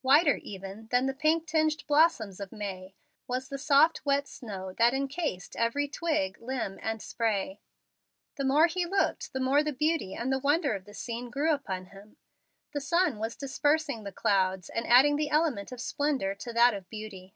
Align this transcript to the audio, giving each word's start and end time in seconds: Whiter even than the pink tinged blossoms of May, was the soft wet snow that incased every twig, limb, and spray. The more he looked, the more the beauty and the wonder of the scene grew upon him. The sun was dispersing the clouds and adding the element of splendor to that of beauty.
Whiter 0.00 0.36
even 0.36 0.86
than 0.92 1.06
the 1.06 1.12
pink 1.12 1.44
tinged 1.48 1.84
blossoms 1.88 2.38
of 2.38 2.52
May, 2.52 2.94
was 3.26 3.48
the 3.48 3.58
soft 3.58 4.06
wet 4.06 4.28
snow 4.28 4.72
that 4.74 4.94
incased 4.94 5.56
every 5.56 5.88
twig, 5.88 6.40
limb, 6.40 6.78
and 6.80 7.02
spray. 7.02 7.58
The 8.36 8.44
more 8.44 8.68
he 8.68 8.86
looked, 8.86 9.32
the 9.32 9.40
more 9.40 9.64
the 9.64 9.72
beauty 9.72 10.14
and 10.14 10.32
the 10.32 10.38
wonder 10.38 10.76
of 10.76 10.84
the 10.84 10.94
scene 10.94 11.30
grew 11.30 11.52
upon 11.52 11.86
him. 11.86 12.16
The 12.72 12.80
sun 12.80 13.18
was 13.18 13.34
dispersing 13.34 14.04
the 14.04 14.12
clouds 14.12 14.68
and 14.68 14.86
adding 14.86 15.16
the 15.16 15.30
element 15.30 15.72
of 15.72 15.80
splendor 15.80 16.36
to 16.36 16.52
that 16.52 16.74
of 16.74 16.88
beauty. 16.88 17.34